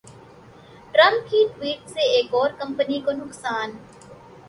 Trump 0.93 1.29
کی 1.31 1.45
tweet 1.55 1.89
سے 1.89 2.07
ایک 2.11 2.33
اور 2.33 2.49
کمپنی 2.59 2.99
کو 3.01 3.11
نقصان 3.13 3.77